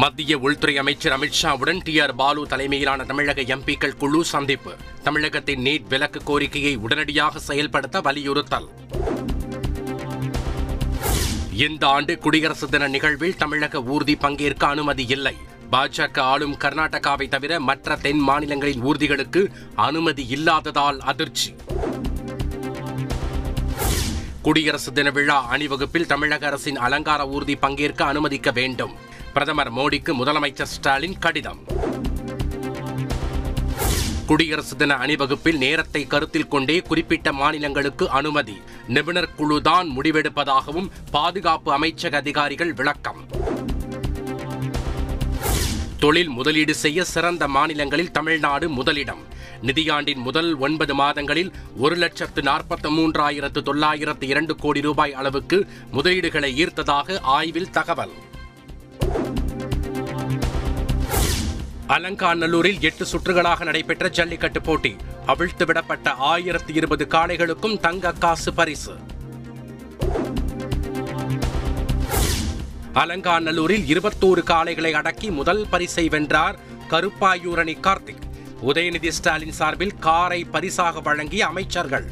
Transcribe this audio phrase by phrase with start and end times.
[0.00, 4.76] மத்திய உள்துறை அமைச்சர் அமித்ஷாவுடன் டி ஆர் பாலு தலைமையிலான தமிழக எம்பிக்கள் குழு சந்திப்பு.
[5.02, 8.68] தமிழகத்தின் நீட் விலக்கு கோரிக்கையை உடனடியாக செயல்படுத்த வலியுறுத்தல்.
[11.52, 15.36] இந்த ஆண்டு குடியரசு தின நிகழ்வில் தமிழக ஊர்தி பங்கேற்க அனுமதி இல்லை.
[15.72, 21.54] பாஜக ஆளும் கர்நாடகாவை தவிர மற்ற தென் மாநிலங்களின் ஊர்திகளுக்கு அனுமதி இல்லாததால் அதிர்ச்சி.
[24.42, 29.06] குடியரசு தின விழா அணிவகுப்பில் தமிழக அரசின் அலங்கார ஊர்தி பங்கேற்க அனுமதிக்க வேண்டும்.
[29.32, 31.64] பிரதமர் மோடிக்கு முதலமைச்சர் ஸ்டாலின் கடிதம்.
[34.26, 38.60] குடியரசு தின அணிவகுப்பில் நேரத்தை கருத்தில் கொண்டே குறிப்பிட்ட மாநிலங்களுக்கு அனுமதி.
[38.88, 43.26] நிபுணர் குழுதான் முடிவெடுப்பதாகவும் பாதுகாப்பு அமைச்சக அதிகாரிகள் விளக்கம்.
[45.98, 49.22] தொழில் முதலீடு செய்ய சிறந்த மாநிலங்களில் தமிழ்நாடு முதலிடம்.
[49.62, 57.18] நிதியாண்டின் முதல் ஒன்பது மாதங்களில் ஒரு லட்சத்து நாற்பத்தி மூன்றாயிரத்து தொள்ளாயிரத்து இரண்டு கோடி ரூபாய் அளவுக்கு முதலீடுகளை ஈர்த்ததாக
[57.22, 58.12] ஆய்வில் தகவல்.
[61.88, 64.96] அலங்காநல்லூரில் எட்டு சுற்றுகளாக நடைபெற்ற ஜல்லிக்கட்டு போட்டி.
[65.26, 68.94] அவிழ்த்து விடப்பட்ட ஆயிரத்தி இருபது காளைகளுக்கும் தங்க காசு பரிசு.
[72.94, 78.24] அலங்காநல்லூரில் இருபத்தோரு காளைகளை அடக்கி முதல் பரிசை வென்றார் கருப்பாயூரணி கார்த்திக்.
[78.66, 82.10] உதயநிதி ஸ்டாலின் சார்பில் காரை பரிசாக வழங்கிய அமைச்சர்கள்.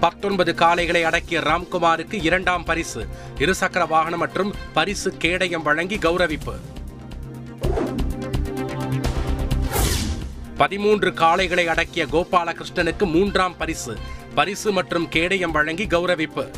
[0.00, 3.06] பத்தொன்பது காளைகளை அடக்கிய ராம்குமாருக்கு இரண்டாம் பரிசு.
[3.38, 6.54] இருசக்கர வாகனம் மற்றும் பரிசு கேடயம் வழங்கி கௌரவிப்பு.
[10.56, 13.96] பதிமூன்று காளைகளை அடக்கிய கோபாலகிருஷ்ணனுக்கு மூன்றாம் பரிசு.
[14.34, 16.50] பரிசு மற்றும் கேடயம் வழங்கி கௌரவிப்பு.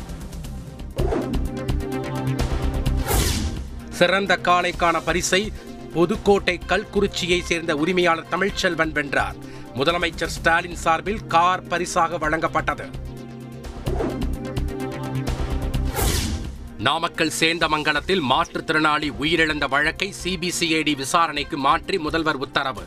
[3.89, 5.51] சிறந்த காளைக்கான பரிசை
[5.93, 9.35] புதுக்கோட்டை கல்குறிச்சியை சேர்ந்த உரிமையாளர் தமிழ்ச்செல்வன் வென்றார்.
[9.75, 12.89] முதலமைச்சர் ஸ்டாலின் சார்பில் கார் பரிசாக வழங்கப்பட்டது.
[16.85, 22.83] நாமக்கல் சேந்தமங்கலத்தில் மாற்றுத்திறனாளி உயிரிழந்த வழக்கை சிபிசிஐடி விசாரணைக்கு மாற்றி முதல்வர் உத்தரவு.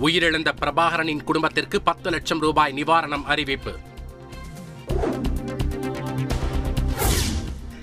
[0.00, 3.78] உயிரிழந்த பிரபாகரனின் குடும்பத்திற்கு பத்து லட்சம் ரூபாய் நிவாரணம் அறிவிப்பு.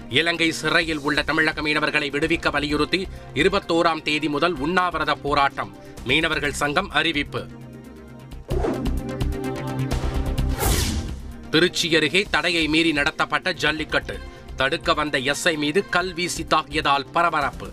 [0.09, 5.75] இலங்கை சிறையில் உள்ள தமிழக மீனவர்களை விடுவிக்க வலியுறுத்தி இருபத்தோராம் தேதி முதல் உண்ணாவிரத போராட்டம்.
[6.05, 7.47] மீனவர்கள் சங்கம் அறிவிப்பு.
[11.51, 14.30] திருச்சி அருகே தடையை மீறி நடத்தப்பட்ட ஜல்லிக்கட்டு.
[14.61, 17.69] தடுக்க வந்த எஸ்ஐ மீது கல் வீசி தாக்கியதால் பரபரப்பு.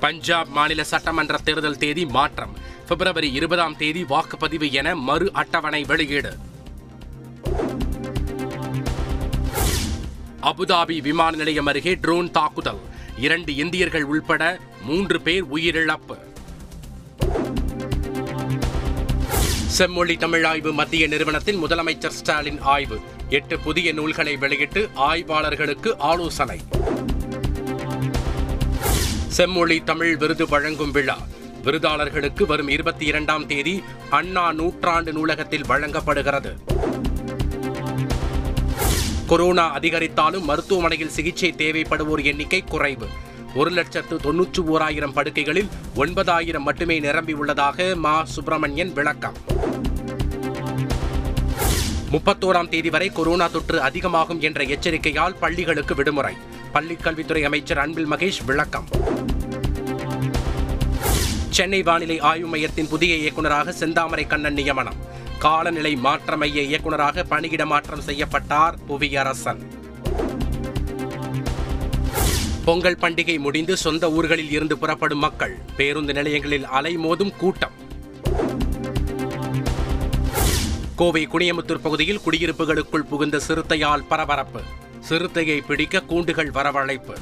[0.00, 2.56] பஞ்சாப் மாநில சட்டமன்ற தேர்தல் தேதி மாற்றம்.
[2.88, 6.36] பிப்ரவரி இருபதாம் தேதி வாக்குப்பதிவு என மறு அட்டவணை வெளியீடு.
[10.42, 12.80] அபுதாபி விமான நிலையம் அருகே ட்ரோன் தாக்குதல்.
[13.16, 16.27] இரண்டு இந்தியர்கள் உள்பட மூன்று பேர் உயிரிழப்பு.
[19.68, 23.00] செம்மொழி தமிழாய்வு மத்திய நிறுவனத்தில் முதலமைச்சர் ஸ்டாலின் ஆய்வு.
[23.28, 26.60] எட்டு புதிய நூல்களை வெளியிட்டு ஆய்வாளர்களுக்கு ஆலோசனை.
[29.26, 31.18] செம்மொழி தமிழ் விருது வழங்கும் விழா.
[31.64, 36.56] விருதாளர்களுக்கு வரும் இருபத்தி இரண்டாம் தேதி அண்ணா நூற்றாண்டு நூலகத்தில் வழங்கப்படுகிறது.
[39.26, 43.06] கொரோனா அதிகரித்தாலும் மருத்துவமனையில் சிகிச்சை தேவைப்படுவோர் எண்ணிக்கை குறைவு.
[43.54, 49.34] ஒரு லட்சத்து தொன்னூற்று ஓராயிரம் படுக்கைகளில் ஒன்பதாயிரம் மட்டுமே நிரம்பியுள்ளதாக மா சுப்பிரமணியன் விளக்கம்.
[52.12, 56.34] முப்பத்தோராம் தேதி வரை கொரோனா தொற்று அதிகமாகும் என்ற எச்சரிக்கையால் பள்ளிகளுக்கு விடுமுறை.
[56.72, 58.88] பள்ளிக் கல்வித்துறை அமைச்சர் அன்பில் மகேஷ் விளக்கம்.
[61.48, 64.94] சென்னை வானிலை ஆய்வு மையத்தின் புதிய இயக்குநராக செந்தாமரை கண்ணன் நியமனம்.
[65.38, 69.77] காலநிலை மாற்ற மைய இயக்குநராக பணியிட மாற்றம் செய்யப்பட்டார் புவியரசன்.
[72.68, 77.72] பொங்கல் பண்டிகை முடிந்து சொந்த ஊர்களில் இருந்து புறப்படும் மக்கள் பேருந்து நிலையங்களில் அலைமோதும் கூட்டம்.
[80.96, 84.60] கோவை குனியமுத்தூர் பகுதியில் குடியிருப்புகளுக்குள் புகுந்த சிறுத்தையால் பரபரப்பு.
[85.08, 87.16] சிறுத்தையை பிடிக்க கூண்டுகள் வரவழைப்பு.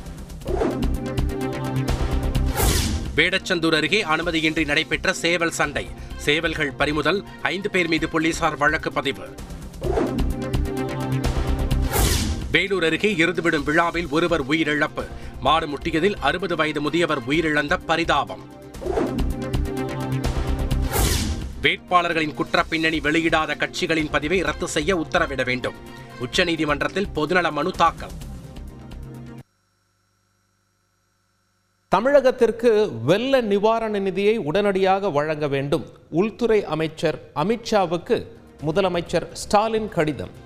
[3.16, 5.86] வேடச்சந்தூர் அருகே அனுமதியின்றி நடைபெற்ற சேவல் சண்டை.
[6.16, 9.24] சேவல்கள் பறிமுதல் ஐந்து பேர் மீது போலீசார் வழக்கு பதிவு.
[12.50, 15.04] வேலூர் அருகே இறுதிவிடும் விழாவில் ஒருவர் உயிரிழப்பு.
[15.40, 18.44] மாடு முட்டியதில் அறுபது வயது முதியவர் உயிரிழந்த பரிதாபம்.
[21.62, 25.74] வேட்பாளர்களின் குற்ற பின்னணி வெளியிடாத கட்சிகளின் பதிவை ரத்து செய்ய உத்தரவிட வேண்டும்.
[26.20, 28.14] உச்சநீதிமன்றத்தில் பொதுநல மனு தாக்கல்.
[31.96, 35.86] தமிழகத்திற்கு வெள்ள நிவாரண நிதியை உடனடியாக வழங்க வேண்டும்.
[36.10, 38.26] உள்துறை அமைச்சர் அமித்ஷாவுக்கு
[38.66, 40.44] முதலமைச்சர் ஸ்டாலின் கடிதம்.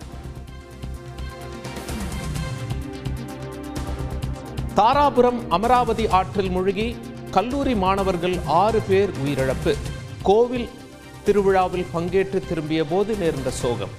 [4.76, 6.96] தாராபுரம் அமராவதி ஆற்றில் மூழ்கி
[7.30, 9.76] கல்லூரி மாணவர்கள் ஆறு பேர் உயிரிழப்பு.
[10.22, 10.68] கோவில்
[11.24, 13.94] திருவிழாவில் பங்கேற்று திரும்பிய போது நேர்ந்த சோகம்.